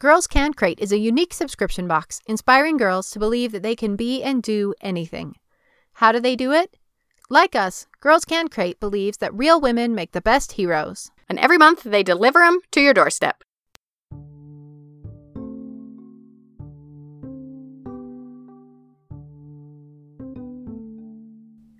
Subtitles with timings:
[0.00, 3.94] Girls Can Crate is a unique subscription box inspiring girls to believe that they can
[3.94, 5.36] be and do anything.
[5.94, 6.76] How do they do it?
[7.30, 11.12] Like us, Girls Can Crate believes that real women make the best heroes.
[11.28, 13.44] And every month they deliver them to your doorstep.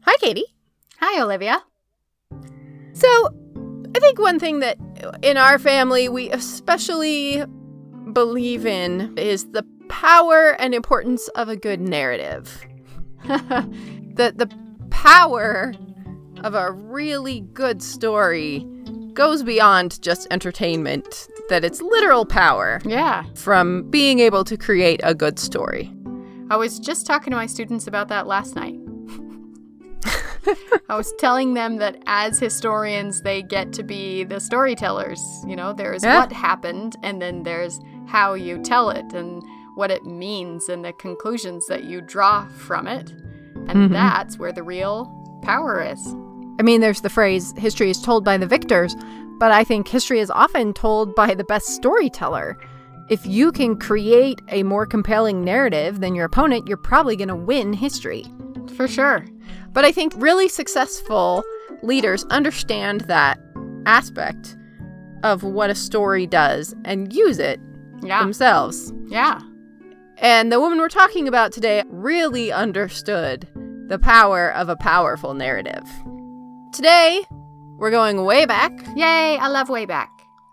[0.03, 0.47] Hi, Katie.
[1.01, 1.65] Hi, Olivia.
[2.93, 3.09] So,
[3.97, 4.79] I think one thing that
[5.21, 7.45] in our family we especially
[8.15, 12.65] believe in is the power and importance of a good narrative.
[13.27, 14.49] the the
[14.91, 15.75] power
[16.43, 18.67] of a really good story
[19.15, 21.29] goes beyond just entertainment.
[21.51, 23.25] That it's literal power Yeah.
[23.35, 25.93] from being able to create a good story.
[26.51, 28.77] I was just talking to my students about that last night.
[30.89, 35.21] I was telling them that as historians, they get to be the storytellers.
[35.47, 36.21] You know, there's Yeah.
[36.21, 39.43] what happened, and then there's how you tell it, and
[39.75, 43.11] what it means, and the conclusions that you draw from it.
[43.67, 43.93] And Mhm.
[43.93, 45.11] that's where the real
[45.43, 46.15] power is.
[46.59, 48.95] I mean, there's the phrase, history is told by the victors,
[49.39, 52.57] but I think history is often told by the best storyteller.
[53.11, 57.35] If you can create a more compelling narrative than your opponent, you're probably going to
[57.35, 58.25] win history.
[58.77, 59.25] For sure.
[59.73, 61.43] But I think really successful
[61.83, 63.39] leaders understand that
[63.87, 64.57] aspect
[65.23, 67.61] of what a story does and use it
[68.05, 68.21] Yeah.
[68.23, 68.93] themselves.
[69.07, 69.41] Yeah.
[70.19, 73.49] And the woman we're talking about today really understood
[73.89, 75.85] the power of a powerful narrative.
[76.73, 77.25] Today,
[77.79, 78.73] we're going way back.
[78.97, 80.11] Yay, I love way back.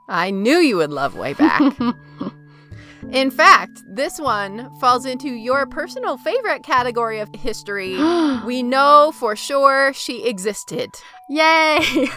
[0.10, 1.62] I knew you would love way back.
[3.12, 7.98] In fact, this one falls into your personal favorite category of history.
[8.46, 10.90] we know for sure she existed.
[11.30, 11.80] Yay!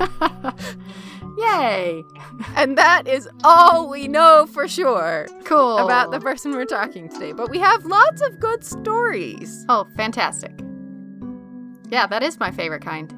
[1.40, 2.04] Yay!
[2.56, 5.78] And that is all we know for sure Cool.
[5.78, 7.32] about the person we're talking today.
[7.32, 9.64] But we have lots of good stories.
[9.68, 10.52] Oh, fantastic.
[11.88, 13.10] Yeah, that is my favorite kind.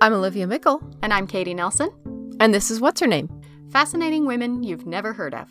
[0.00, 1.90] I'm Olivia Meikle, And I'm Katie Nelson.
[2.40, 3.30] and this is What's Her Name?
[3.70, 5.48] Fascinating women you've never heard of.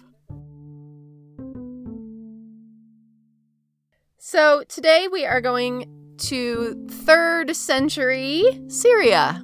[4.18, 5.86] So today we are going
[6.18, 9.44] to third century Syria,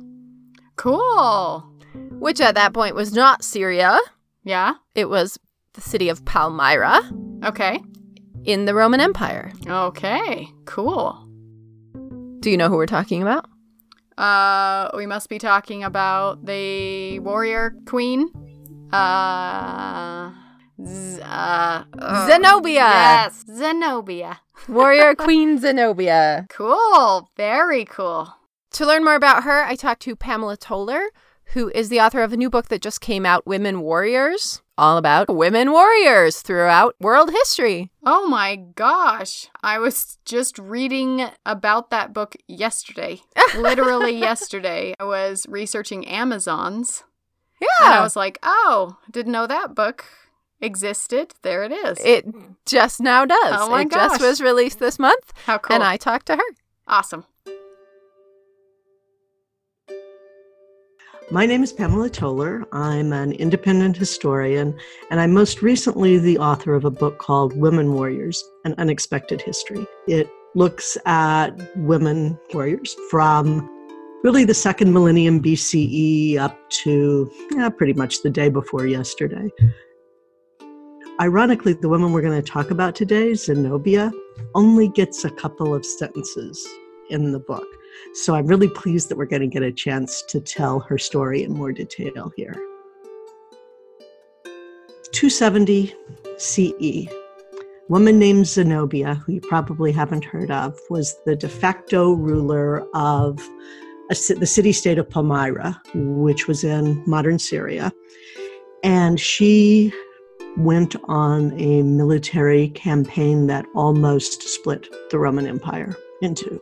[0.76, 1.66] Cool.
[2.20, 3.98] which at that point was not Syria.
[4.44, 4.76] Yeah?
[4.96, 5.38] It was
[5.74, 7.02] the city of Palmyra
[7.44, 7.82] Okay.
[8.46, 9.52] in the Roman Empire.
[9.68, 10.48] Okay.
[10.66, 11.26] Cool.
[12.40, 13.46] Do you know who we're talking about?
[14.18, 18.30] Uh, we must be talking about the warrior queen.
[18.92, 20.32] Uh,
[20.86, 22.74] z- uh, uh, Zenobia!
[22.76, 24.42] Yes, Zenobia.
[24.68, 26.48] Warrior Queen Zenobia.
[26.50, 27.30] Cool.
[27.38, 28.34] Very cool.
[28.72, 31.02] To learn more about her, I talked to Pamela Toler,
[31.54, 34.98] who is the author of a new book that just came out, Women Warriors, all
[34.98, 37.90] about women warriors throughout world history.
[38.06, 39.48] Oh my gosh.
[39.64, 43.22] I was just reading about that book yesterday.
[43.58, 44.94] Literally yesterday.
[45.00, 47.04] I was researching Amazons.
[47.60, 47.86] Yeah.
[47.88, 50.06] And I was like, oh, didn't know that book
[50.62, 51.34] existed.
[51.42, 51.98] There it is.
[52.04, 52.26] it
[52.66, 53.56] just now does.
[53.60, 55.76] Oh my it just was released this month, How cool.
[55.76, 56.44] and I talked to her.
[56.88, 57.26] awesome.
[61.32, 62.66] My name is Pamela Toler.
[62.72, 64.76] I'm an independent historian,
[65.12, 69.86] and I'm most recently the author of a book called Women Warriors An Unexpected History.
[70.08, 73.70] It looks at women warriors from
[74.24, 79.52] really the second millennium BCE up to yeah, pretty much the day before yesterday.
[81.22, 84.10] Ironically, the woman we're going to talk about today, Zenobia,
[84.56, 86.66] only gets a couple of sentences
[87.10, 87.68] in the book.
[88.14, 91.44] So I'm really pleased that we're going to get a chance to tell her story
[91.44, 92.56] in more detail here.
[95.12, 95.94] 270
[96.38, 97.10] CE.
[97.90, 103.46] Woman named Zenobia, who you probably haven't heard of, was the de facto ruler of
[104.10, 107.92] a, the city state of Palmyra, which was in modern Syria.
[108.84, 109.92] And she
[110.60, 116.62] went on a military campaign that almost split the Roman Empire in two.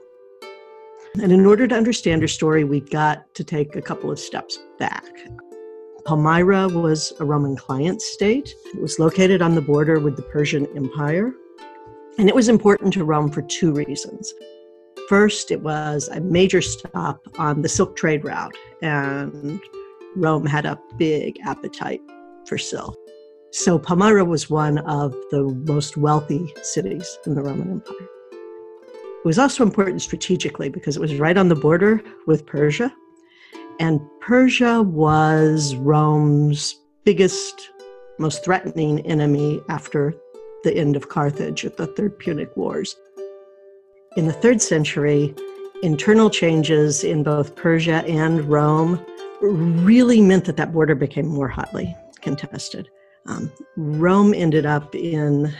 [1.21, 4.59] And in order to understand her story, we got to take a couple of steps
[4.77, 5.03] back.
[6.05, 8.53] Palmyra was a Roman client state.
[8.65, 11.33] It was located on the border with the Persian Empire.
[12.19, 14.31] And it was important to Rome for two reasons.
[15.09, 19.59] First, it was a major stop on the silk trade route, and
[20.15, 22.01] Rome had a big appetite
[22.45, 22.95] for silk.
[23.59, 28.07] So Palmyra was one of the most wealthy cities in the Roman Empire.
[28.31, 32.93] It was also important strategically because it was right on the border with Persia.
[33.79, 37.71] And Persia was Rome's biggest,
[38.19, 40.13] most threatening enemy after
[40.63, 42.95] the end of Carthage at the Third Punic Wars.
[44.17, 45.33] In the third century,
[45.81, 49.03] internal changes in both Persia and Rome
[49.41, 52.87] really meant that that border became more hotly contested.
[53.27, 55.53] Um, Rome ended up in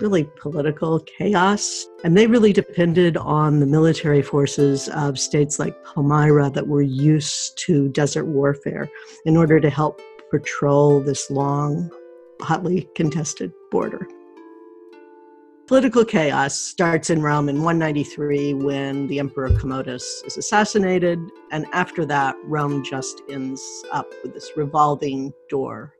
[0.00, 6.50] really political chaos, and they really depended on the military forces of states like Palmyra
[6.50, 8.88] that were used to desert warfare
[9.24, 10.00] in order to help
[10.30, 11.90] patrol this long,
[12.40, 14.08] hotly contested border.
[15.68, 21.18] Political chaos starts in Rome in 193 when the Emperor Commodus is assassinated,
[21.50, 23.62] and after that, Rome just ends
[23.92, 25.95] up with this revolving door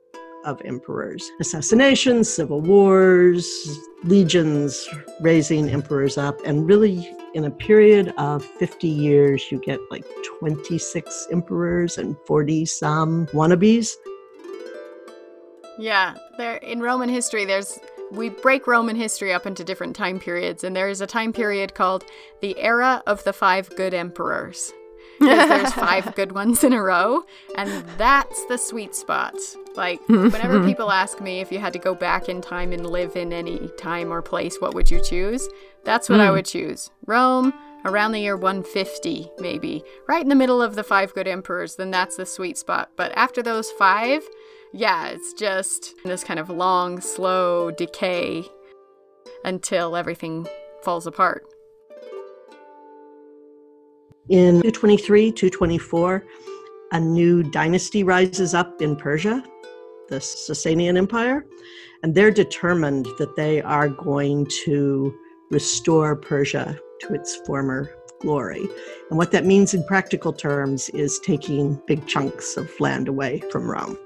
[0.47, 4.89] of emperors assassinations, civil wars, legions
[5.19, 10.05] raising emperors up, and really in a period of 50 years, you get like
[10.39, 13.91] 26 emperors and 40 some wannabes.
[15.77, 17.77] Yeah, there in Roman history, there's
[18.11, 21.75] we break Roman history up into different time periods, and there is a time period
[21.75, 22.05] called
[22.41, 24.71] the era of the five good emperors.
[25.19, 27.23] Because there's five good ones in a row,
[27.55, 29.35] and that's the sweet spot.
[29.75, 33.15] Like, whenever people ask me if you had to go back in time and live
[33.15, 35.47] in any time or place, what would you choose?
[35.83, 36.23] That's what mm.
[36.23, 36.33] I hmm.
[36.33, 36.89] would choose.
[37.05, 37.53] Rome,
[37.85, 39.83] around the year 150, maybe.
[40.07, 42.91] Right in the middle of the five good emperors, then that's the sweet spot.
[42.95, 44.23] But after those five,
[44.73, 48.43] yeah, it's just this kind of long, slow decay
[49.43, 50.47] until everything
[50.83, 51.45] falls apart.
[54.29, 56.25] In 223, 224,
[56.91, 59.41] a new dynasty rises up in Persia
[60.09, 61.45] the Sasanian Empire,
[62.03, 65.13] and they're determined that they are going to
[65.51, 67.89] restore Persia to its former
[68.19, 68.67] glory.
[69.09, 73.69] And what that means in practical terms is taking big chunks of land away from
[73.69, 73.97] Rome.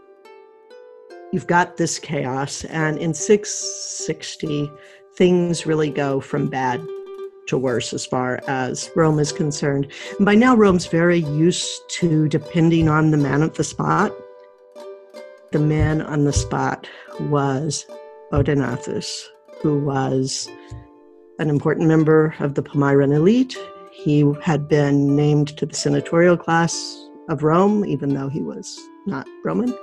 [1.32, 4.72] You've got this chaos, and in 660,
[5.16, 6.82] things really go from bad
[7.52, 9.88] to worse as far as Rome is concerned.
[10.18, 14.12] And by now, Rome's very used to depending on the man at the spot
[15.52, 16.88] the man on the spot
[17.20, 17.86] was
[18.32, 19.26] Odenathus,
[19.62, 20.50] who was
[21.40, 23.58] an important member of the Palmyran elite.
[23.92, 26.74] He had been named to the senatorial class
[27.28, 29.78] of Rome, even though he was not Roman.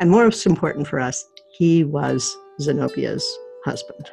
[0.00, 3.26] And most important for us, he was Zenobia's
[3.64, 4.10] husband.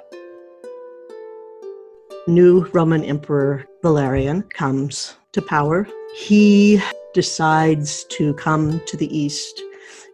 [2.26, 5.86] New Roman Emperor Valerian comes to power.
[6.16, 6.82] He
[7.14, 9.62] decides to come to the east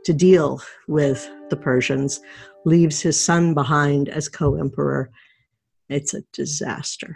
[0.05, 2.19] to deal with the Persians,
[2.65, 5.11] leaves his son behind as co emperor.
[5.87, 7.15] It's a disaster.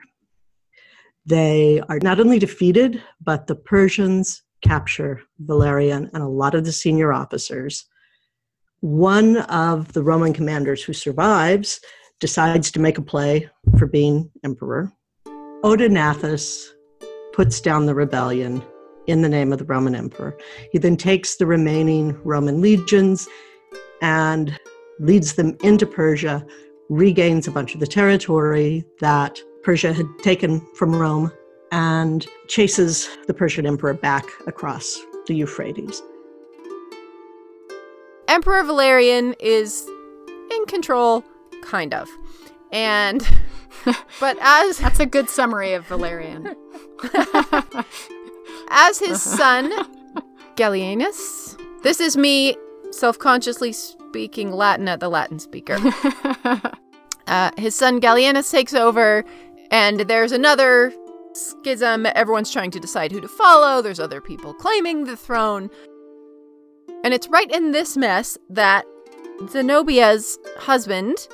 [1.26, 6.72] They are not only defeated, but the Persians capture Valerian and a lot of the
[6.72, 7.86] senior officers.
[8.82, 11.80] One of the Roman commanders who survives
[12.20, 14.92] decides to make a play for being emperor.
[15.64, 16.70] Odenathus
[17.34, 18.64] puts down the rebellion
[19.08, 20.38] in the name of the Roman emperor.
[20.72, 23.28] He then takes the remaining Roman legions
[24.02, 24.58] and
[25.00, 26.46] leads them into Persia,
[26.90, 31.32] regains a bunch of the territory that Persia had taken from Rome,
[31.72, 36.04] and chases the Persian emperor back across the Euphrates.
[38.28, 39.88] Emperor Valerian is
[40.52, 41.24] in control,
[41.64, 42.10] kind of.
[42.72, 43.28] And,
[44.20, 44.78] but as.
[44.78, 46.56] That's a good summary of Valerian.
[48.70, 49.72] as his son,
[50.56, 51.60] Gallienus.
[51.84, 52.56] This is me
[52.92, 55.78] self consciously speaking Latin at the Latin speaker.
[57.28, 59.24] uh, his son Gallienus takes over,
[59.72, 60.94] and there's another
[61.34, 62.06] schism.
[62.14, 65.70] Everyone's trying to decide who to follow, there's other people claiming the throne.
[67.04, 68.86] And it's right in this mess that
[69.48, 71.28] Zenobia's husband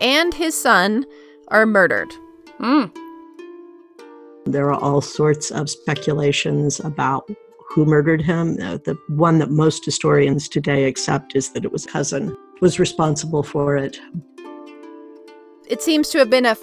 [0.00, 1.04] and his son
[1.48, 2.12] are murdered.
[2.60, 2.94] Mm.
[4.46, 7.30] There are all sorts of speculations about
[7.70, 8.58] who murdered him.
[8.62, 13.42] Uh, the one that most historians today accept is that it was cousin was responsible
[13.42, 13.98] for it.
[15.66, 16.56] It seems to have been a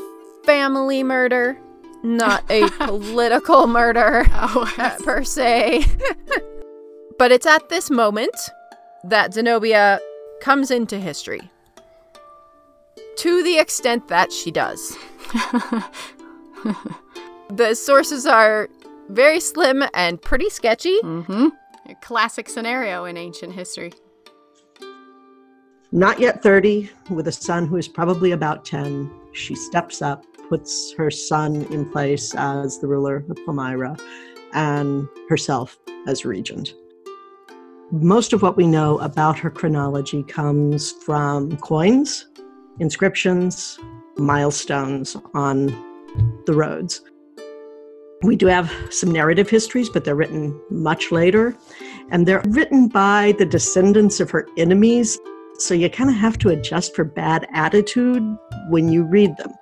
[0.46, 1.58] family murder,
[2.04, 5.86] not a political murder oh, uh, per se.
[7.18, 8.50] but it's at this moment
[9.04, 10.00] that Zenobia
[10.40, 11.42] comes into history.
[13.22, 14.98] To the extent that she does.
[17.50, 18.68] the sources are
[19.10, 21.00] very slim and pretty sketchy.
[21.04, 21.50] Mm-hmm.
[21.88, 23.94] A classic scenario in ancient history.
[25.92, 30.92] Not yet 30, with a son who is probably about 10, she steps up, puts
[30.94, 33.98] her son in place as the ruler of Palmyra,
[34.54, 36.74] and herself as regent.
[37.92, 42.26] Most of what we know about her chronology comes from coins,
[42.82, 43.80] inscriptions,
[44.18, 45.68] milestones on
[46.46, 47.02] the roads.
[48.24, 51.56] We do have some narrative histories, but they're written much later,
[52.12, 55.18] and they're written by the descendants of her enemies.
[55.60, 58.24] So you kind of have to adjust for bad attitude
[58.70, 59.54] when you read them.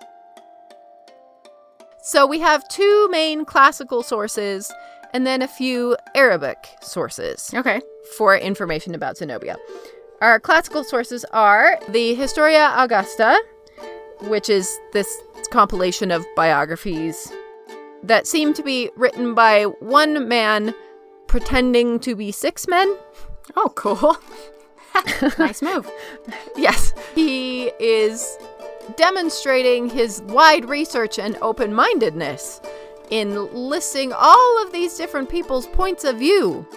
[2.02, 4.72] So we have two main classical sources
[5.14, 7.52] and then a few Arabic sources.
[7.54, 7.82] Okay.
[8.18, 9.58] For information about Zenobia.
[10.22, 13.42] Our classical sources are the Historia Augusta,
[14.24, 17.32] which is this compilation of biographies
[18.04, 20.76] that seem to be written by one man
[21.28, 22.98] pretending to be six men.
[23.56, 24.18] Oh, cool.
[25.40, 25.90] nice move.
[26.58, 26.94] Yes.
[27.16, 28.38] He is
[28.98, 32.60] demonstrating his wide research and open mindedness
[33.10, 36.68] in listing all of these different people's points of view.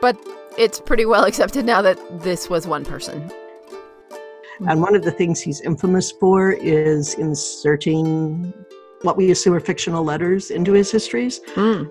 [0.00, 0.16] But
[0.58, 3.30] it's pretty well accepted now that this was one person.
[4.68, 8.52] And one of the things he's infamous for is inserting
[9.02, 11.40] what we assume are fictional letters into his histories.
[11.54, 11.90] Mm.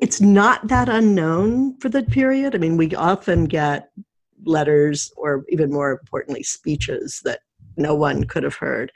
[0.00, 2.54] It's not that unknown for the period.
[2.54, 3.90] I mean, we often get
[4.44, 7.40] letters, or even more importantly, speeches that
[7.76, 8.92] no one could have heard.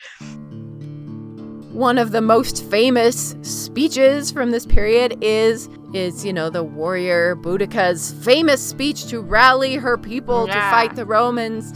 [1.73, 7.35] One of the most famous speeches from this period is is you know the warrior
[7.37, 10.55] Boudicca's famous speech to rally her people Yeah.
[10.55, 11.73] to fight the Romans.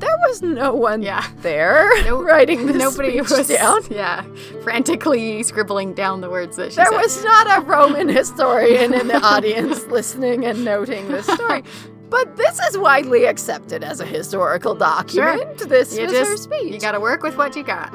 [0.00, 1.26] There was no one Yeah.
[1.38, 3.80] there No- writing this Nobody speech was down.
[3.90, 4.22] Yeah,
[4.62, 6.92] frantically scribbling down the words that she There said.
[6.92, 11.64] There was not a Roman historian in the audience listening and noting this story.
[12.10, 15.58] But this is widely accepted as a historical document.
[15.68, 16.72] This You was her speech.
[16.72, 17.92] you got to work with what you got.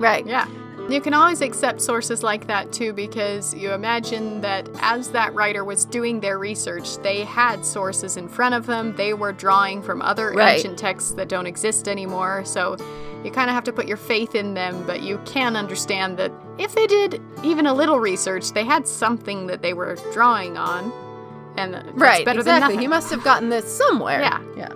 [0.00, 0.24] right.
[0.24, 0.46] Yeah.
[0.90, 5.64] You can always accept sources like that too because you imagine that as that writer
[5.64, 8.94] was doing their research, they had sources in front of them.
[8.96, 10.56] They were drawing from other Right.
[10.56, 12.42] ancient texts that don't exist anymore.
[12.44, 12.76] So
[13.24, 16.32] you kind of have to put your faith in them, but you can understand that
[16.58, 20.92] if they did even a little research, they had something that they were drawing on.
[21.56, 22.24] And that's Right.
[22.24, 22.74] better than exactly.
[22.74, 22.78] nothing.
[22.80, 24.20] He must have gotten this somewhere.
[24.20, 24.40] Yeah.
[24.56, 24.68] Yeah.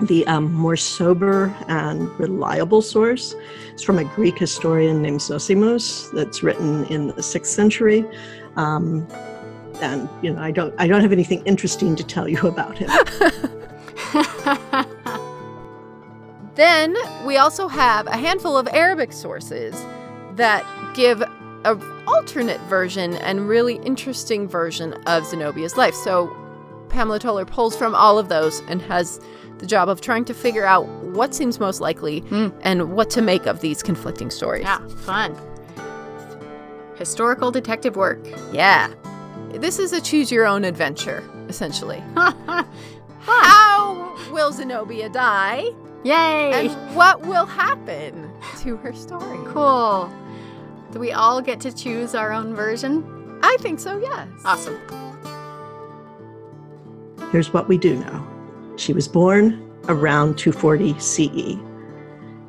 [0.00, 3.34] The um, more sober and reliable source
[3.78, 8.04] is from a Greek historian named Zosimus that's written in the sixth century.
[8.56, 9.06] Um,
[9.80, 12.90] and you know, I don't, I don't have anything interesting to tell you about him.
[16.58, 19.80] Then we also have a handful of Arabic sources
[20.34, 25.94] that give an alternate version and really interesting version of Zenobia's life.
[25.94, 26.36] So
[26.88, 29.20] Pamela Toler pulls from all of those and has
[29.58, 32.48] the job of trying to figure out what seems most likely Hmm.
[32.62, 34.62] and what to make of these conflicting stories.
[34.64, 35.36] yeah, fun.
[36.96, 38.18] Historical detective work.
[38.52, 38.88] Yeah.
[39.52, 42.02] This is a choose your own adventure, essentially.
[43.20, 45.64] How will Zenobia die?
[46.04, 46.68] Yay!
[46.68, 49.38] And what will happen to her story?
[49.46, 50.12] Cool.
[50.92, 53.04] Do we all get to choose our own version?
[53.42, 54.28] I think so, yes.
[54.44, 54.78] Awesome.
[57.30, 58.26] Here's what we do know.
[58.78, 61.58] She was born around 240 CE.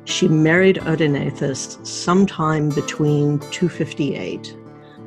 [0.04, 4.56] She married Odenathus sometime between 258,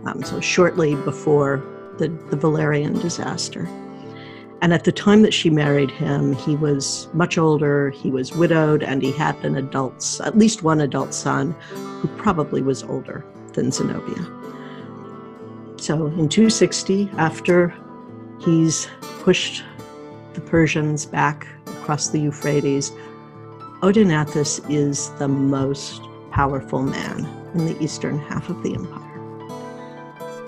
[0.06, 1.63] um, so shortly before
[1.98, 3.70] the, the Valerian disaster.
[4.62, 8.84] And at the time that she married him, he was much older, he was widowed,
[8.84, 11.51] and he had an adult, at least one adult son,
[12.01, 14.25] who probably was older than Zenobia.
[15.77, 17.74] So in 260, after
[18.42, 18.89] he's
[19.22, 19.63] pushed
[20.34, 22.92] the Persians back across the Euphrates,
[23.82, 29.13] Odenathus is the most powerful man in the eastern half of the empire.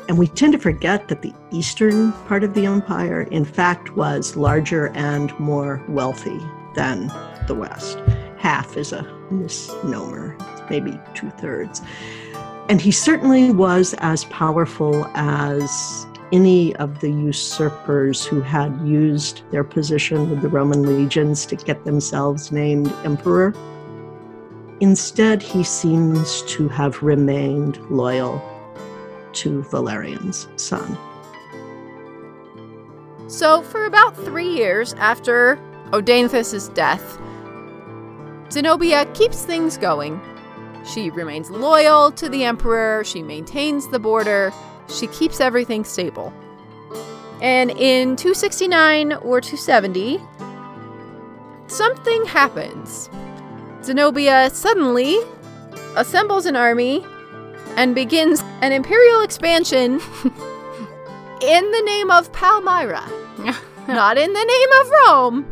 [0.08, 4.36] And we tend to forget that the eastern part of the empire, in fact, was
[4.36, 6.40] larger and more wealthy
[6.76, 7.08] than
[7.48, 7.98] the west.
[8.38, 10.38] Half is a misnomer,
[10.70, 11.82] maybe two thirds.
[12.70, 19.64] And he certainly was as powerful as any of the usurpers who had used their
[19.64, 23.54] position with the Roman legions to get themselves named emperor.
[24.80, 28.42] Instead, he seems to have remained loyal
[29.34, 30.98] to Valerian's son.
[33.28, 35.60] So, for about three years after
[35.92, 37.20] Odaenathus' death,
[38.52, 40.22] Zenobia keeps things going.
[40.86, 44.54] She remains loyal to the emperor, she maintains the border,
[44.90, 46.34] she keeps everything stable.
[47.42, 50.20] And in 269 or 270,
[51.68, 53.10] something happens.
[53.84, 55.20] Zenobia suddenly
[55.96, 57.06] assembles an army
[57.78, 59.94] and begins an imperial expansion
[61.42, 63.04] in the name of Palmyra,
[63.88, 65.46] not in the name of Rome,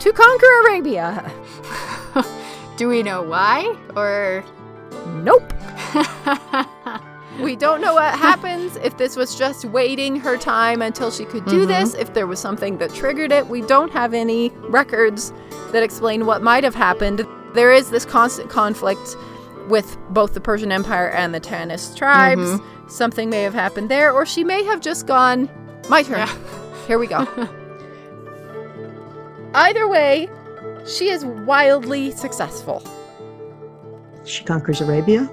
[0.00, 1.32] to conquer Arabia.
[2.76, 3.76] Do we know why?
[3.94, 4.42] Or.
[5.06, 5.52] Nope.
[7.40, 11.44] We don't know what happens, if this was just waiting her time until she could
[11.46, 11.68] do Mhm.
[11.68, 13.46] this, if there was something that triggered it.
[13.46, 15.32] We don't have any records
[15.72, 17.24] that explain what might have happened.
[17.54, 19.16] There is this constant conflict
[19.68, 22.42] with both the Persian Empire and the Tanis tribes.
[22.42, 22.88] Mm-hmm.
[22.88, 25.48] Something may have happened there, or she may have just gone,
[25.88, 26.18] my turn.
[26.18, 26.28] Yeah.
[26.88, 27.26] Here we go.
[29.54, 30.28] Either way,
[30.86, 32.82] she is wildly successful.
[34.24, 35.28] She conquers Arabia,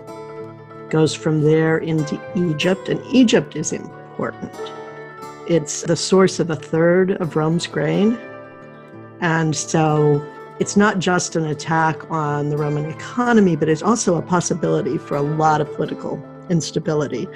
[0.90, 4.52] goes from there into Egypt, and Egypt is important.
[5.48, 8.18] It's the source of a third of Rome's grain.
[9.22, 10.26] And so
[10.60, 15.16] it's not just an attack on the Roman economy, but it's also a possibility for
[15.16, 17.28] a lot of political instability.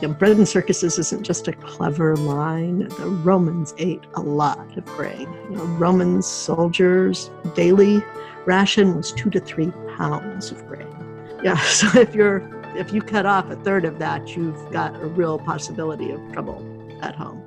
[0.00, 2.88] You know, bread and circuses isn't just a clever line.
[2.88, 5.30] The Romans ate a lot of grain.
[5.50, 8.02] You know, Roman soldiers' daily
[8.46, 10.99] ration was two to three pounds of grain.
[11.42, 12.42] Yeah, so if you're
[12.76, 16.64] if you cut off a third of that, you've got a real possibility of trouble
[17.02, 17.42] at home.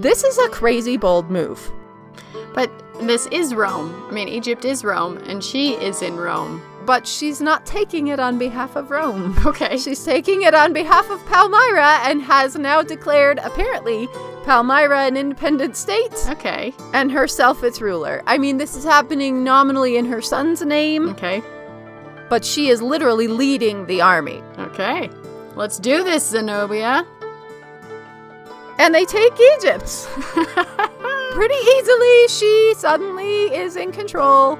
[0.00, 1.70] This is a crazy bold move.
[2.54, 3.94] But this is Rome.
[4.08, 6.62] I mean, Egypt is Rome, and she is in Rome.
[6.86, 9.36] But she's not taking it on behalf of Rome.
[9.46, 9.76] Okay.
[9.78, 14.08] She's taking it on behalf of Palmyra and has now declared, apparently,
[14.44, 16.74] Palmyra an independent state Okay.
[16.94, 18.22] and herself its ruler.
[18.26, 21.42] I mean, this is happening nominally in her son's name, Okay.
[22.30, 24.42] But she is literally leading the army.
[24.58, 25.10] Okay.
[25.56, 27.04] Let's do this, Zenobia.
[28.78, 30.08] And they take Egypt.
[31.32, 34.58] Pretty easily, she suddenly is in control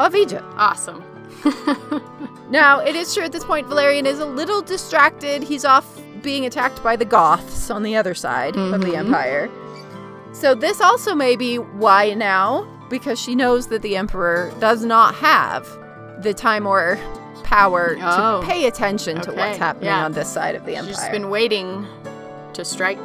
[0.00, 0.44] of Egypt.
[0.56, 1.04] awesome.
[2.48, 5.42] Now, it is true at this point, Valerian is a little distracted.
[5.42, 5.84] He's off
[6.22, 8.98] being attacked by the Goths on the other side of the Mhm.
[8.98, 9.50] Empire.
[10.32, 15.16] So, this also may be why now, because she knows that the Emperor does not
[15.16, 15.66] have
[16.18, 16.98] the time or
[17.44, 18.40] power Oh.
[18.40, 20.04] to pay attention to what's happening yeah.
[20.04, 20.94] on this side of the empire.
[20.94, 21.86] She's been waiting
[22.54, 22.98] to strike.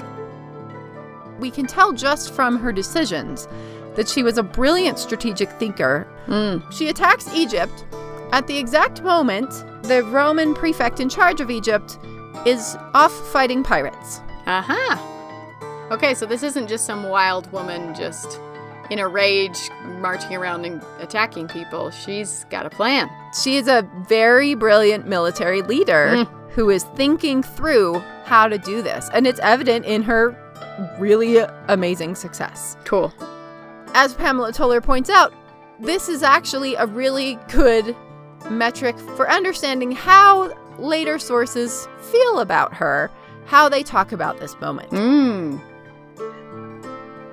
[1.40, 3.48] we can tell just from her decisions
[3.96, 6.62] that she was a brilliant strategic thinker Mm.
[6.72, 7.84] She attacks Egypt
[8.32, 9.50] at the exact moment
[9.84, 11.98] the Roman prefect in charge of Egypt
[12.46, 14.22] is off fighting pirates.
[14.46, 15.88] Aha.
[15.92, 18.40] Okay, so this isn't just some wild woman just
[18.90, 21.92] in a rage marching around and attacking people.
[21.92, 23.10] She's got a plan.
[23.42, 26.28] She is a very brilliant military leader Mm.
[26.52, 30.36] who is thinking through how to do this, and it's evident in her
[31.00, 32.76] really amazing success.
[32.86, 33.14] Cool.
[33.94, 35.34] As Pamela Toler points out,
[35.80, 37.96] this is actually a really good
[38.50, 43.12] metric for understanding how later sources feel about her,
[43.46, 44.90] how they talk about this moment.
[44.92, 45.62] Mm.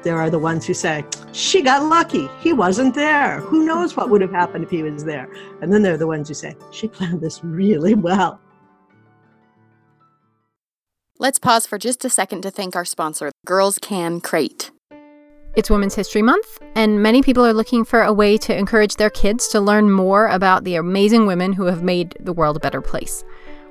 [0.02, 2.28] There are the ones who say, She got lucky.
[2.40, 3.40] He wasn't there.
[3.40, 5.28] Who knows what would have happened if he was there?
[5.60, 8.40] And then there are the ones who say, She planned this really well.
[11.18, 14.70] Let's pause for just a second to thank our sponsor, Girls Can Crate.
[15.56, 19.10] It's Women's History Month, and many people are looking for a way to encourage their
[19.10, 22.80] kids to learn more about the amazing women who have made the world a better
[22.80, 23.24] place.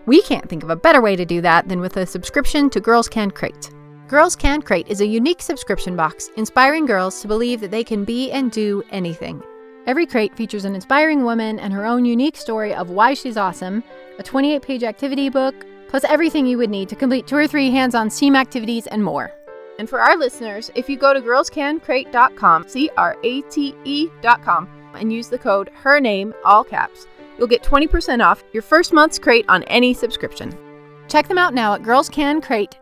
[0.06, 2.82] We can't think of a better way to do that than with a subscription to
[2.82, 3.72] Girls Can Crate.
[4.08, 8.06] Girls Can Crate is a unique subscription box inspiring girls to believe that they can
[8.06, 9.44] be and do anything.
[9.86, 13.84] Every crate features an inspiring woman and her own unique story of why she's awesome,
[14.18, 15.54] a 28 page activity book,
[15.90, 19.04] plus everything you would need to complete two or three hands on STEAM activities and
[19.04, 19.30] more.
[19.78, 25.12] And for our listeners, if you go to girlscancrate.com, C R A T E.com, and
[25.12, 29.46] use the code her name, all caps, you'll get 20% off your first month's crate
[29.50, 30.58] on any subscription.
[31.08, 32.74] Check them out now at girlscancrate.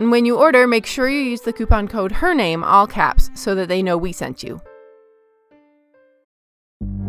[0.00, 3.30] And when you order, make sure you use the coupon code her name, all caps,
[3.34, 4.60] so that they know we sent you.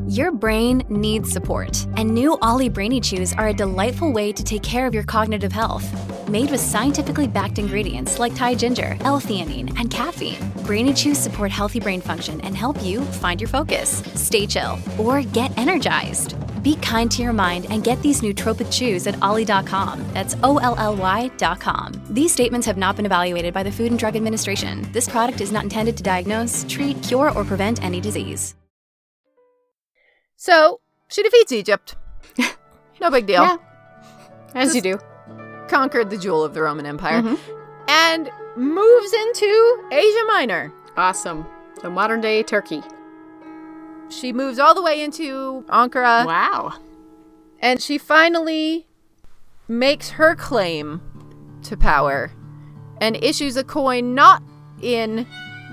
[0.08, 4.64] Your brain needs support, and new OLLY Brainy Chews are a delightful way to take
[4.64, 5.86] care of your cognitive health.
[6.28, 11.80] Made with scientifically backed ingredients like Thai ginger, L-theanine, and caffeine, Brainy Chews support healthy
[11.80, 16.34] brain function and help you find your focus, stay chill, or get energized.
[16.64, 20.04] Be kind to your mind and get these nootropic chews at olly.com.
[20.14, 21.94] That's O L L Y.com.
[22.10, 24.88] These statements have not been evaluated by the Food and Drug Administration.
[24.92, 28.56] This product is not intended to diagnose, treat, cure, or prevent any disease.
[30.36, 31.96] So she defeats Egypt.
[33.02, 33.44] no big deal.
[33.44, 33.58] Yeah.
[34.56, 35.00] As you do.
[35.68, 37.38] Conquered the jewel of the Roman Empire Mhm.
[37.88, 40.74] and moves into Asia Minor.
[40.98, 41.46] Awesome.
[41.82, 42.82] So modern day Turkey.
[44.10, 46.74] She moves all the way into Ankara wow.
[47.60, 48.88] and she finally
[49.68, 51.02] makes her claim
[51.64, 52.32] to power
[53.00, 54.42] and issues a coin not
[54.82, 55.28] in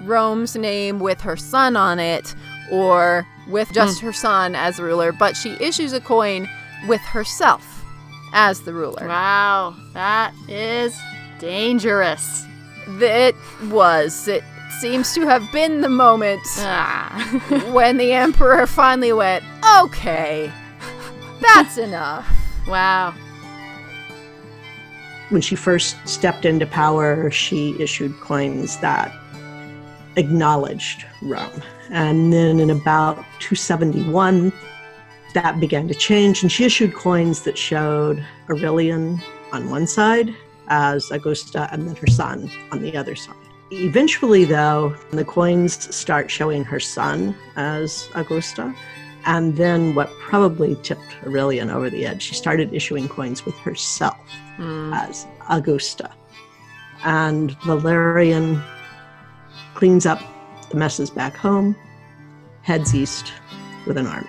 [0.04, 2.34] Rome's name with her son on it
[2.70, 4.06] or with just hmm.
[4.06, 6.48] her son as ruler, but she issues a coin
[6.88, 7.84] with herself
[8.32, 9.06] as the ruler.
[9.06, 9.74] Wow.
[9.94, 10.98] That is
[11.38, 12.44] dangerous.
[12.86, 14.28] It was.
[14.28, 14.44] It
[14.80, 17.10] seems to have been the moment Ah.
[17.72, 19.44] when the emperor finally went,
[19.80, 20.52] okay,
[21.40, 22.28] that's enough.
[22.68, 23.14] wow.
[25.30, 29.12] When she first stepped into power, she issued coins that
[30.16, 31.62] acknowledged Rome.
[31.90, 34.52] And then in about 271,
[35.34, 39.20] that began to change, and she issued coins that showed Aurelian
[39.52, 40.34] on one side
[40.68, 43.36] as Augusta and then her son on the other side.
[43.72, 48.74] Eventually, though, the coins start showing her son as Augusta.
[49.24, 54.16] And then, what probably tipped Aurelian over the edge, she started issuing coins with herself
[54.56, 54.92] hmm.
[54.94, 56.12] as Augusta.
[57.04, 58.62] And Valerian
[59.74, 60.20] cleans up
[60.70, 61.74] the messes back home,
[62.62, 63.32] heads east
[63.84, 64.28] with an army.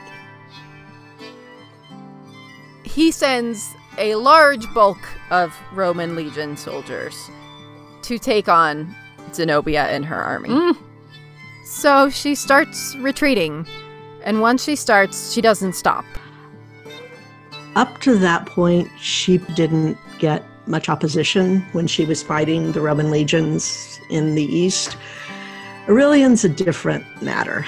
[2.83, 4.97] He sends a large bulk
[5.29, 7.29] of Roman legion soldiers
[8.01, 8.95] to take on
[9.35, 10.49] Zenobia and her army.
[10.49, 10.77] Mm.
[11.65, 13.67] So she starts retreating.
[14.23, 16.05] And once she starts, she doesn't stop.
[17.75, 23.11] Up to that point, she didn't get much opposition when she was fighting the Roman
[23.11, 24.97] legions in the east.
[25.87, 27.65] Aurelian's a different matter.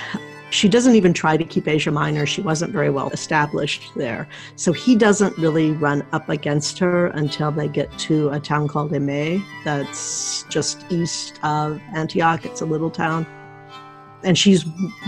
[0.51, 2.25] She doesn't even try to keep Asia Minor.
[2.25, 4.27] She wasn't very well established there.
[4.55, 8.91] So he doesn't really run up against her until they get to a town called
[8.91, 12.45] Immae that's just east of Antioch.
[12.45, 13.27] It's a little town.
[14.23, 14.65] And she's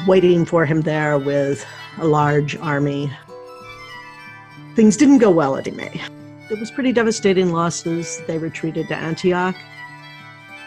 [0.07, 1.65] waiting for him there with
[1.97, 3.11] a large army.
[4.75, 6.01] Things didn't go well at Immae.
[6.51, 8.21] It was pretty devastating losses.
[8.27, 9.55] They retreated to Antioch.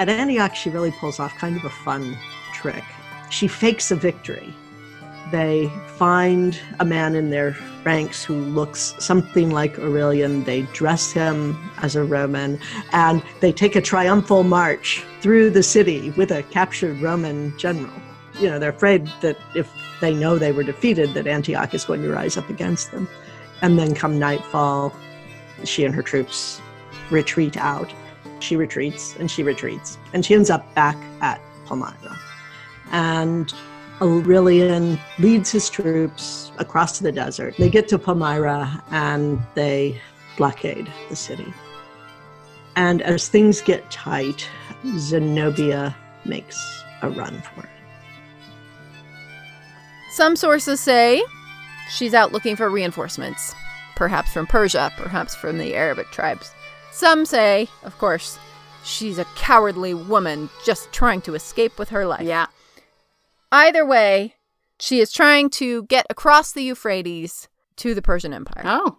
[0.01, 2.19] At Antioch, she really pulls off kind of a fun
[2.53, 2.83] trick.
[3.31, 4.53] She fakes a victory.
[5.35, 10.45] They find a man in their ranks who looks something like Aurelian.
[10.45, 12.61] They dress him as a Roman,
[12.93, 17.93] and they take a triumphal march through the city with a captured Roman general.
[18.39, 19.69] You know, they're afraid that if
[20.01, 23.09] they know they were defeated, that Antioch is going to rise up against them.
[23.61, 24.95] And then come nightfall,
[25.65, 26.63] she and her troops
[27.11, 27.93] retreat out.
[28.39, 29.99] She retreats and she retreats.
[30.13, 32.17] And she ends up back at Palmyra.
[32.93, 33.53] And
[34.01, 37.55] Aurelian leads his troops across the desert.
[37.59, 40.01] They get to Palmyra and they
[40.37, 41.53] blockade the city.
[42.77, 44.49] And as things get tight,
[44.97, 47.71] Zenobia makes a run for it.
[50.11, 51.23] Some sources say
[51.91, 53.55] she's out looking for reinforcements,
[53.95, 56.53] perhaps from Persia, perhaps from the Arabic tribes.
[56.93, 58.39] Some say, of course,
[58.85, 62.23] she's a cowardly woman just trying to escape with her life.
[62.23, 62.47] Yeah.
[63.55, 64.35] Either way,
[64.81, 68.65] she is trying to get across the Euphrates to the Persian Empire.
[68.67, 68.99] Oh.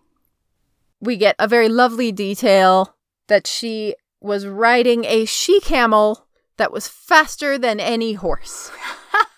[1.01, 2.95] We get a very lovely detail
[3.27, 8.71] that she was riding a she camel that was faster than any horse.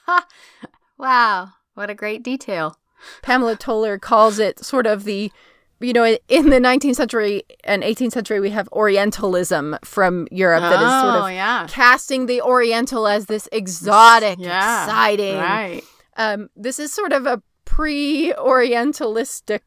[0.99, 1.49] wow.
[1.73, 2.77] What a great detail.
[3.23, 5.31] Pamela Toler calls it sort of the,
[5.79, 10.73] you know, in the 19th century and 18th century, we have Orientalism from Europe that
[10.73, 11.67] is sort Oh, of yeah.
[11.69, 15.37] casting the Oriental as this exotic, Yeah, exciting.
[15.37, 15.83] Right.
[16.17, 19.61] Um, this is sort of a pre-Orientalistic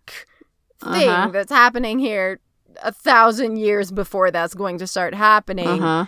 [0.82, 1.28] thing Uh-huh.
[1.30, 2.40] that's happening here
[2.82, 5.68] a thousand years before that's going to start happening.
[5.68, 6.06] Uh-huh.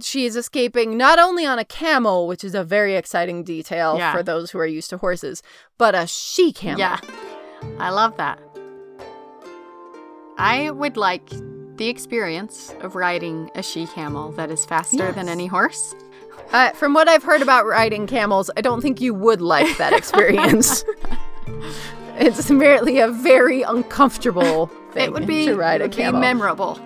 [0.00, 4.12] She is escaping not only on a camel, which is a very exciting detail Yeah.
[4.12, 5.42] for those who are used to horses,
[5.76, 6.78] but a she camel.
[6.78, 6.98] Yeah.
[7.80, 8.38] I love that.
[10.38, 11.28] I would like
[11.76, 15.94] the experience of riding a she camel that is faster than any horse.
[16.52, 19.92] Uh, from what I've heard about riding camels, I don't think you would like that
[20.00, 20.84] experience.
[22.18, 26.20] it's merely a very uncomfortable thing it would be to ride it a camel.
[26.20, 26.80] be memorable.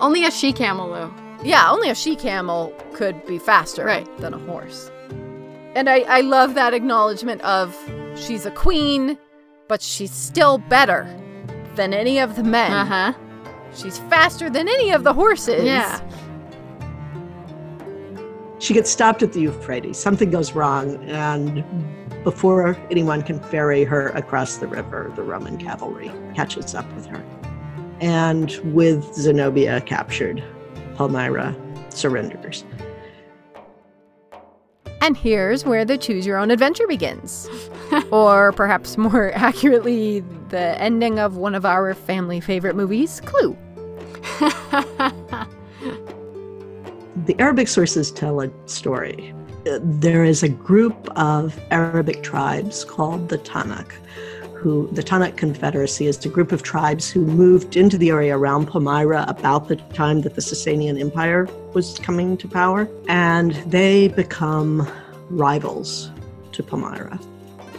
[0.00, 1.14] Only a she camel though.
[1.44, 4.08] yeah, only a she camel could be faster Right.
[4.18, 4.90] than a horse.
[5.74, 7.76] And I, I love that acknowledgement of
[8.16, 9.16] she's a queen,
[9.68, 11.06] but she's still better
[11.76, 12.72] than any of the men.
[12.72, 13.12] Uh huh.
[13.74, 15.64] She's faster than any of the horses.
[15.64, 16.00] Yeah.
[18.58, 19.98] She gets stopped at the Euphrates.
[19.98, 21.64] Something goes wrong, and
[22.22, 27.24] before anyone can ferry her across the river, the Roman cavalry catches up with her.
[28.00, 30.44] And with Zenobia captured,
[30.94, 31.56] Palmyra
[31.88, 32.64] surrenders.
[35.00, 37.48] And here's where the choose your own adventure begins.
[38.12, 43.56] or perhaps more accurately, the ending of one of our family favorite movies, Clue.
[47.26, 49.34] The Arabic sources tell a story.
[49.64, 53.92] There is a group of Arabic tribes called the Tanukh,
[54.54, 58.66] who the Tanukh Confederacy is a group of tribes who moved into the area around
[58.66, 64.90] Palmyra about the time that the Sasanian Empire was coming to power, and they become
[65.28, 66.10] rivals
[66.52, 67.20] to Palmyra.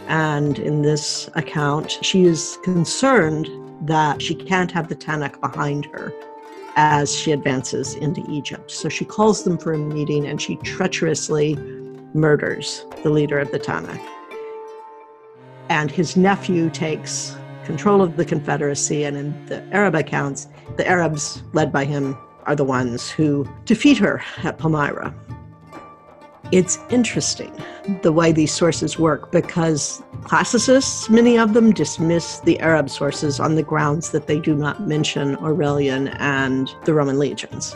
[0.07, 3.49] And in this account, she is concerned
[3.87, 6.13] that she can't have the Tanukh behind her
[6.75, 8.71] as she advances into Egypt.
[8.71, 11.55] So she calls them for a meeting and she treacherously
[12.13, 14.01] murders the leader of the Tanukh.
[15.69, 21.41] And his nephew takes control of the Confederacy, and in the Arab accounts, the Arabs,
[21.53, 25.15] led by him, are the ones who defeat her at Palmyra.
[26.53, 27.51] It's interesting
[28.03, 33.55] the way these sources work because classicists, many of them, dismiss the Arab sources on
[33.55, 37.75] the grounds that they do not mention Aurelian and the Roman legions.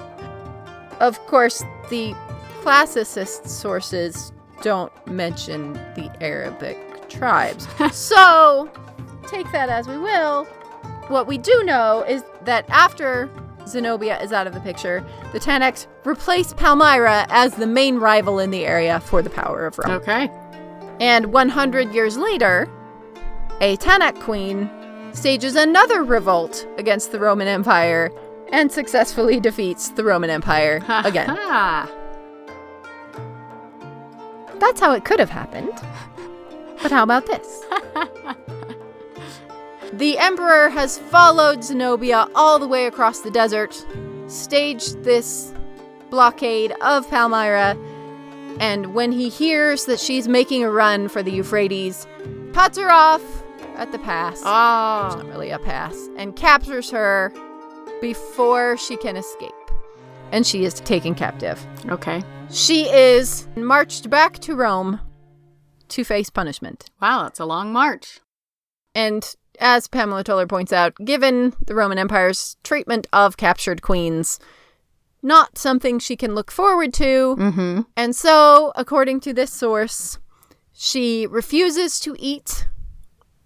[0.99, 2.13] Of course, the
[2.61, 7.67] classicist sources don't mention the Arabic tribes.
[7.91, 8.69] so,
[9.25, 10.45] take that as we will.
[11.07, 13.27] What we do know is that after
[13.67, 18.51] Zenobia is out of the picture, the Tanukhs replace Palmyra as the main rival in
[18.51, 19.91] the area for the power of Rome.
[19.91, 20.29] Okay.
[20.99, 22.69] And 100 years later,
[23.61, 24.69] a Tanukh queen
[25.13, 28.11] stages another revolt against the Roman Empire
[28.51, 31.27] and successfully defeats the Roman Empire again.
[34.59, 35.73] That's how it could have happened.
[36.81, 37.63] But how about this?
[39.97, 43.85] the Emperor has followed Zenobia all the way across the desert,
[44.27, 45.53] staged this
[46.09, 47.77] blockade of Palmyra,
[48.59, 52.07] and when he hears that she's making a run for the Euphrates,
[52.53, 53.21] cuts her off
[53.75, 54.41] at the pass.
[54.43, 55.07] Ah.
[55.07, 55.19] It's Oh.
[55.19, 57.31] not really a pass, and captures her
[58.01, 59.51] before she can escape.
[60.31, 61.65] And she is taken captive.
[61.89, 62.21] Okay.
[62.49, 64.99] She is marched back to Rome
[65.89, 66.89] to face punishment.
[67.01, 68.19] Wow, that's a long march.
[68.95, 69.23] And
[69.59, 74.39] as Pamela Toler points out, given the Roman Empire's treatment of captured queens,
[75.23, 77.35] not something she can look forward to.
[77.37, 77.81] Mm-hmm.
[77.95, 80.19] And so, according to this source,
[80.73, 82.67] she refuses to eat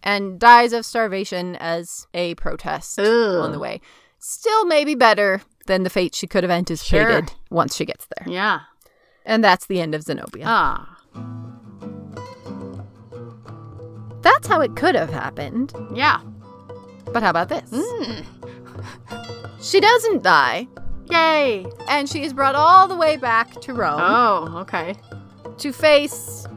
[0.04, 3.06] and dies of starvation as a protest Ugh.
[3.44, 3.80] on the way.
[4.20, 7.38] Still, maybe better than the fate she could have anticipated Sure.
[7.50, 8.32] once she gets there.
[8.32, 8.62] Yeah.
[9.26, 10.44] And that's the end of Zenobia.
[10.48, 10.98] Ah.
[14.22, 15.74] That's how it could have happened.
[15.94, 16.22] Yeah.
[17.12, 17.70] But how about this?
[17.72, 18.26] Mm.
[19.62, 20.68] She doesn't die,
[21.12, 21.68] Yay.
[21.88, 24.96] and she is brought all the way back to Rome Oh, okay.
[25.60, 26.48] to face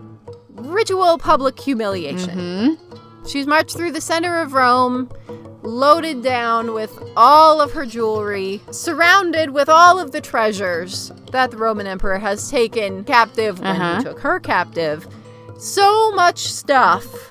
[0.49, 2.39] ritual public humiliation.
[2.79, 3.27] Mm-hmm.
[3.29, 5.11] She's marched through the center of Rome,
[5.63, 11.59] loaded down with all of her jewelry, surrounded with all of the treasures that the
[11.59, 13.99] Roman Emperor has taken captive when Uh-huh.
[13.99, 15.07] he took her captive.
[15.59, 17.31] So much stuff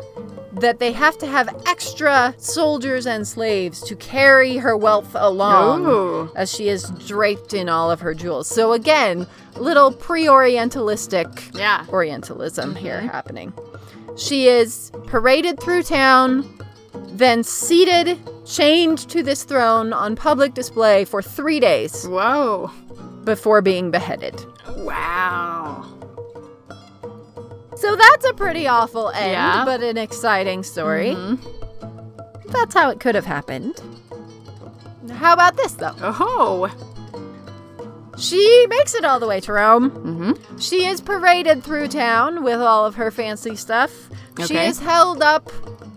[0.56, 6.32] that they have to have extra soldiers and slaves to carry her wealth along Ooh.
[6.36, 8.48] as she is draped in all of her jewels.
[8.48, 11.86] So again, little pre-orientalistic Yeah.
[11.90, 12.78] Orientalism mm-hmm.
[12.78, 13.54] here happening.
[14.16, 16.48] She is paraded through town,
[16.94, 22.70] then seated, chained to this throne on public display for three days Whoa.
[23.24, 24.40] before being beheaded.
[24.78, 25.86] Wow.
[27.84, 29.66] So that's a pretty awful end, Yeah.
[29.66, 31.16] but an exciting story.
[31.16, 31.38] Mhm.
[32.46, 33.76] That's how it could have happened.
[35.12, 35.92] How about this, though?
[36.02, 36.70] Oh.
[38.18, 39.90] She makes it all the way to Rome.
[39.92, 40.58] Mm-hmm.
[40.60, 43.92] She is paraded through town with all of her fancy stuff.
[44.48, 45.52] She is held up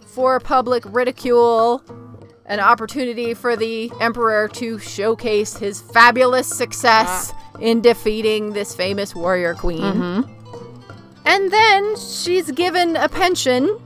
[0.06, 1.82] for public ridicule,
[2.46, 9.54] an opportunity for the emperor to showcase his fabulous success in defeating this famous warrior
[9.54, 9.82] queen.
[9.82, 10.32] Mm-hmm.
[11.26, 13.78] And then she's given a pension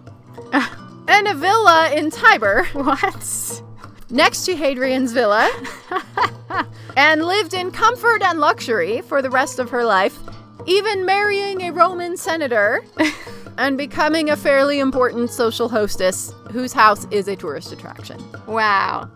[0.52, 1.02] ah.
[1.08, 3.62] and a villa in Tibur What?
[4.10, 5.48] next to Hadrian's villa
[6.96, 10.18] and lived in comfort and luxury for the rest of her life,
[10.66, 12.84] even marrying a Roman senator
[13.58, 18.22] and becoming a fairly important social hostess whose house is a tourist attraction.
[18.46, 19.08] Wow.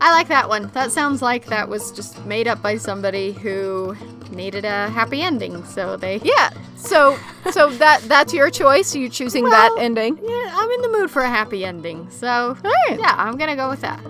[0.00, 0.68] I like that one.
[0.74, 3.96] That sounds like that was just made up by somebody who
[4.30, 6.50] needed a happy ending, so they Yeah.
[6.76, 7.18] So
[7.50, 8.94] so that that's your choice.
[8.94, 10.18] You choosing that ending?
[10.22, 12.08] Yeah, I'm in the mood for a happy ending.
[12.10, 12.98] So, right.
[12.98, 14.00] yeah, I'm to go with that.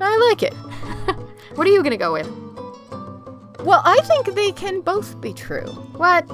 [0.00, 0.54] I like it.
[1.54, 2.26] What are you to go with?
[3.60, 5.66] Well, I think they can both be true.
[5.96, 6.26] What?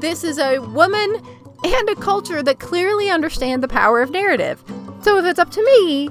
[0.00, 1.22] This is a woman
[1.64, 4.64] and a culture that clearly understand the power of narrative.
[5.02, 6.08] So if it's up to me,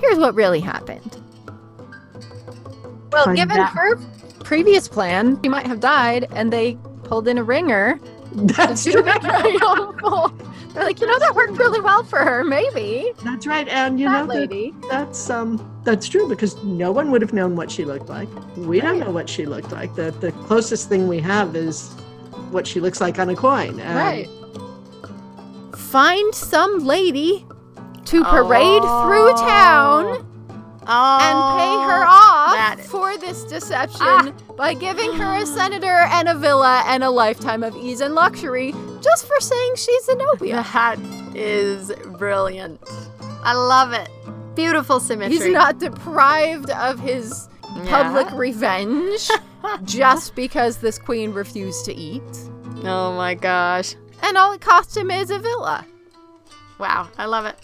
[0.00, 1.16] here's what really happened.
[3.12, 3.96] Well, Find given that- her
[4.44, 7.98] previous plan, she might have died, and they pulled in a ringer.
[8.34, 9.02] That's true.
[9.02, 9.42] make her.
[10.72, 12.44] They're like, you know, that worked really well for her.
[12.44, 14.72] Maybe That's right, and you that know that, lady.
[14.88, 18.28] that's um that's true because no one would have known what she looked like.
[18.56, 19.92] We don't know what she looked like.
[19.96, 21.88] The the closest thing we have is
[22.52, 23.80] what she looks like on a coin.
[23.80, 24.28] and right.
[25.76, 27.44] Find some lady
[28.10, 30.26] to parade through town
[30.92, 31.18] Oh.
[31.20, 34.32] and pay her off for this deception Ah.
[34.56, 38.74] by giving her a senator and a villa and a lifetime of ease and luxury
[39.00, 40.64] just for saying she's Zenobia.
[40.72, 40.98] That
[41.34, 42.80] is brilliant.
[43.44, 44.08] I love it.
[44.56, 45.36] Beautiful symmetry.
[45.36, 47.48] He's not deprived of his
[47.86, 49.30] public revenge
[49.84, 52.22] just because this queen refused to eat.
[52.84, 53.94] Oh my gosh.
[54.22, 55.86] And all it cost him is a villa.
[56.78, 57.54] Wow, I love it.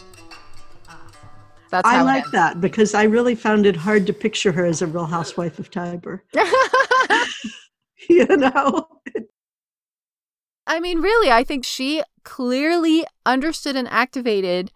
[1.70, 4.86] That's I like that because I really found it hard to picture her as a
[4.86, 6.20] real housewife of Tibur.
[8.08, 8.88] you know?
[10.66, 14.72] I mean, really, I think she clearly understood and activated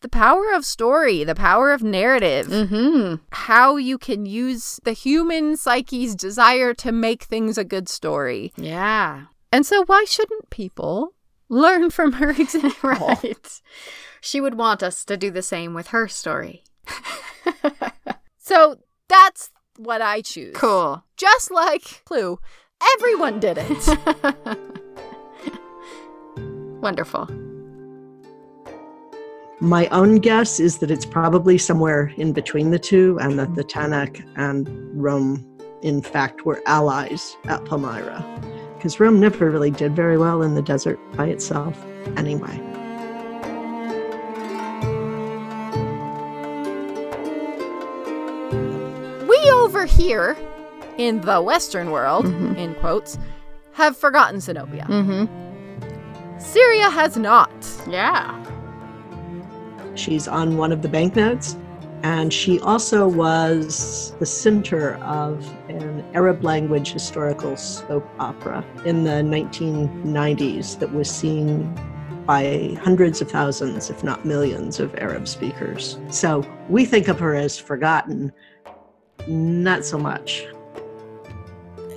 [0.00, 3.16] the power of story, the power of narrative, Mm-hmm.
[3.32, 8.52] how you can use the human psyche's desire to make things a good story.
[8.56, 9.24] Yeah.
[9.52, 11.14] And so, why shouldn't people
[11.48, 12.90] learn from her example?
[12.90, 13.60] Right.
[14.26, 16.64] She would want us to do the same with her story.
[18.38, 20.54] So, that's what I choose.
[20.54, 21.02] Cool.
[21.16, 22.38] Just like Clue,
[22.94, 23.98] everyone did it.
[26.80, 27.28] Wonderful.
[29.58, 33.64] My own guess is that it's probably somewhere in between the two, and that the
[33.64, 33.92] mm-hmm.
[33.92, 35.44] Tanukh and Rome,
[35.82, 38.24] in fact, were allies at Palmyra.
[38.76, 41.84] Because Rome never really did very well in the desert by itself,
[42.16, 42.75] anyway.
[49.66, 50.36] Over here
[50.96, 52.56] in the Western world, Mhm.
[52.56, 53.18] in quotes,
[53.72, 54.86] have forgotten Zenobia.
[54.88, 56.38] Mm-hmm.
[56.38, 57.50] Syria has not.
[57.90, 58.32] Yeah.
[59.96, 61.56] She's on one of the banknotes,
[62.04, 69.20] and she also was the center of an Arab language historical soap opera in the
[69.22, 71.74] 1990s that was seen
[72.24, 75.98] by hundreds of thousands, if not millions, of Arab speakers.
[76.10, 78.32] So we think of her as forgotten,
[79.26, 80.46] not so much.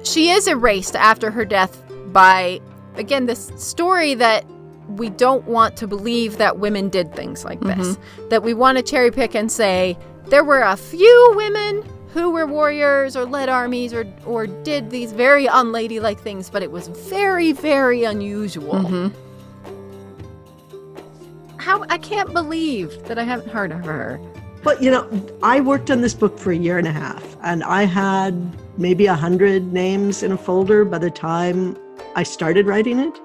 [0.03, 2.61] She is erased after her death by,
[2.95, 4.45] again, this story that
[4.87, 7.97] we don't want to believe that women did things like this.
[8.29, 12.47] That we want to cherry pick and say there were a few women who were
[12.47, 17.51] warriors or led armies or, or did these very unladylike things, but it was very,
[17.51, 18.73] very unusual.
[18.73, 19.09] Mm-hmm.
[21.57, 24.19] How I can't believe that I haven't heard of her.
[24.63, 25.09] But you know,
[25.41, 28.35] I worked on this book for a year and a half, and I had
[28.77, 31.77] maybe a hundred names in a folder by the time
[32.15, 33.19] I started writing it.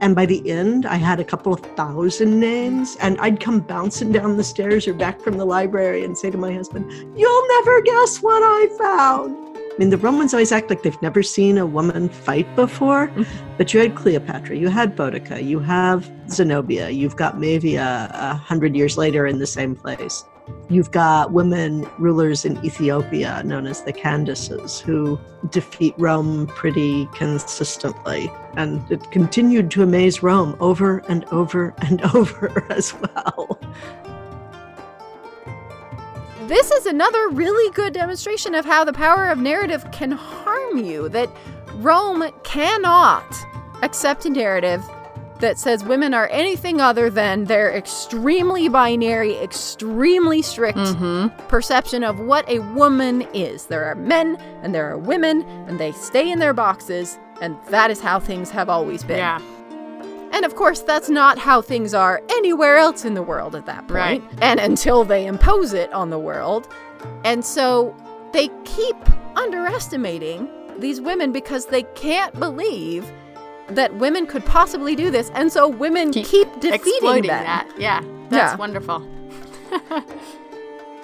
[0.00, 4.12] And by the end, I had a couple of thousand names, and I'd come bouncing
[4.12, 7.80] down the stairs or back from the library and say to my husband, You'll never
[7.82, 9.56] guess what I found.
[9.56, 13.56] I mean, the Romans always act like they've never seen a woman fight before, mm-hmm.
[13.56, 18.76] but you had Cleopatra, you had Boudica, you have Zenobia, you've got Mavia a hundred
[18.76, 20.24] years later in the same place.
[20.74, 28.28] You've got women rulers in Ethiopia known as the Candaces who defeat Rome pretty consistently.
[28.56, 33.56] And it continued to amaze Rome over and over and over as well.
[36.48, 41.08] This is another really good demonstration of how the power of narrative can harm you.
[41.08, 41.30] That
[41.74, 43.32] Rome cannot
[43.84, 44.84] accept a narrative
[45.44, 51.28] that says women are anything other than their extremely binary, extremely strict Mm-hmm.
[51.48, 53.66] perception of what a woman is.
[53.66, 57.90] There are men and there are women, and they stay in their boxes, and that
[57.90, 59.18] is how things have always been.
[59.18, 59.40] Yeah.
[60.32, 63.86] And of course, that's not how things are anywhere else in the world at that
[63.86, 63.92] point.
[63.92, 64.22] Right.
[64.40, 66.66] And until they impose it on the world.
[67.24, 67.94] And so
[68.32, 68.96] they keep
[69.36, 73.10] underestimating these women because they can't believe
[73.68, 77.44] that women could possibly do this, and so women keep, keep defeating exploiting them.
[77.44, 77.68] that.
[77.78, 78.56] Yeah, that's Yeah.
[78.56, 79.06] wonderful.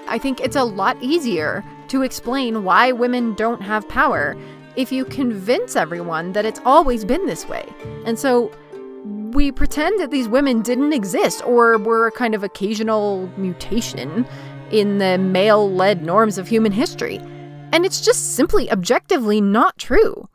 [0.08, 4.36] I think it's a lot easier to explain why women don't have power
[4.76, 7.64] if you convince everyone that it's always been this way.
[8.06, 8.50] And so
[9.32, 14.26] we pretend that these women didn't exist or were a kind of occasional mutation
[14.70, 17.18] in the male led norms of human history.
[17.72, 20.28] And it's just simply objectively not true.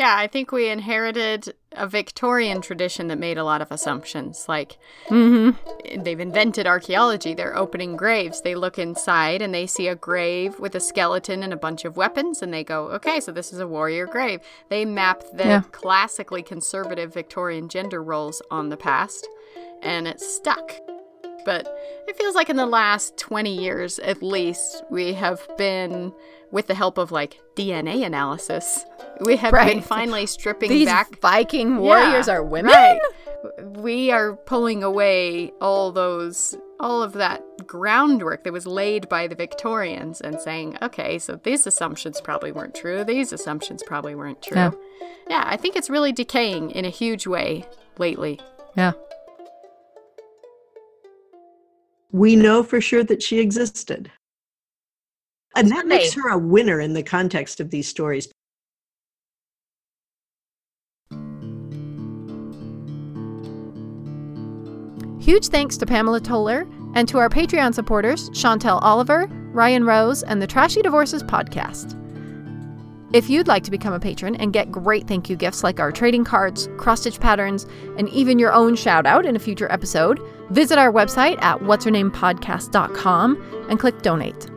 [0.00, 4.46] Yeah, I think we inherited a Victorian tradition that made a lot of assumptions.
[4.48, 4.78] Like,
[5.10, 6.02] Mm-hmm.
[6.04, 7.34] they've invented archaeology.
[7.34, 8.40] They're opening graves.
[8.40, 11.98] They look inside and they see a grave with a skeleton and a bunch of
[11.98, 14.40] weapons, and they go, okay, so this is a warrior grave.
[14.70, 15.62] They map the Yeah.
[15.70, 19.28] classically conservative Victorian gender roles on the past,
[19.82, 20.72] and it's stuck.
[21.44, 21.66] But
[22.08, 26.12] it feels like in the last 20 years at least, we have been,
[26.52, 28.84] with the help of like DNA analysis,
[29.20, 32.72] we have been finally stripping These back Viking warriors Yeah, are women?
[32.72, 33.00] Right.
[33.76, 39.34] We are pulling away all those all of that groundwork that was laid by the
[39.34, 43.04] Victorians and saying, okay, so these assumptions probably weren't true.
[43.04, 44.56] These assumptions probably weren't true.
[44.56, 44.70] Yeah.
[45.28, 47.64] Yeah, I think it's really decaying in a huge way
[47.98, 48.40] lately.
[48.76, 48.92] Yeah.
[52.12, 54.10] We know for sure that she existed.
[55.56, 58.28] And that makes her a winner in the context of these stories.
[65.20, 70.40] Huge thanks to Pamela Toler and to our Patreon supporters, Chantel Oliver, Ryan Rose, and
[70.40, 71.96] the Trashy Divorces podcast.
[73.12, 75.90] If you'd like to become a patron and get great thank you gifts like our
[75.90, 77.66] trading cards, cross stitch patterns,
[77.98, 80.20] and even your own shout out in a future episode,
[80.50, 84.48] visit our website at whatshernamepodcast.com and click donate.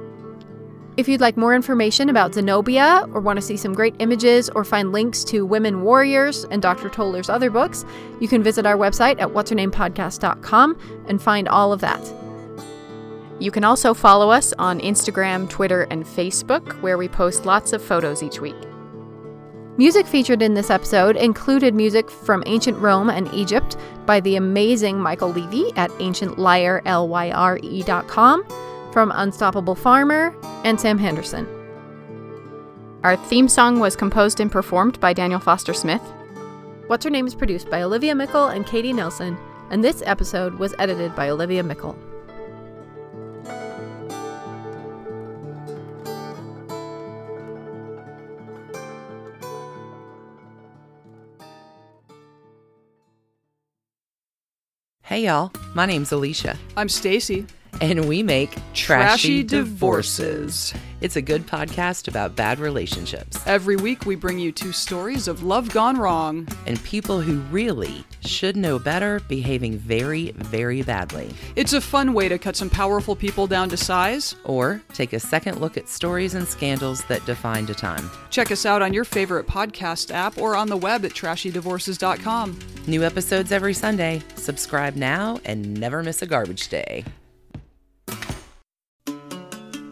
[0.96, 4.64] If you'd like more information about Zenobia or want to see some great images or
[4.64, 6.88] find links to women warriors and Dr.
[6.88, 7.84] Toler's other books,
[8.20, 12.14] you can visit our website at whatshernamepodcast.com and find all of that.
[13.40, 17.82] You can also follow us on Instagram, Twitter, and Facebook, where we post lots of
[17.82, 18.54] photos each week.
[19.78, 25.00] Music featured in this episode included music from ancient Rome and Egypt by the amazing
[25.00, 28.46] Michael Levy at ancientlyre.com,
[28.94, 31.48] from Unstoppable Farmer, and Sam Henderson.
[33.04, 36.02] Our theme song was composed and performed by Daniel Foster Smith.
[36.86, 39.36] What's Her Name is produced by Olivia Meikle and Katie Nelson,
[39.72, 41.98] and this episode was edited by Olivia Meikle.
[55.02, 57.48] Hey y'all, my name's Alicia, I'm Stacy.
[57.84, 60.72] And we make Trashy Trashy, Divorces.
[60.72, 60.74] Divorces.
[61.02, 65.44] It's a good podcast about bad relationships Every week we bring you two stories of
[65.44, 66.48] love gone wrong.
[66.66, 71.30] and people who really should know better behaving very, very badly.
[71.58, 74.36] It's a fun way to cut some powerful people down to size.
[74.46, 78.10] Or take a second look at stories and scandals that defined a time.
[78.30, 82.58] Check us out on your favorite podcast app or on the web at trashydivorces.com.
[82.88, 84.22] New episodes every Sunday.
[84.36, 87.04] Subscribe now and never miss a garbage day.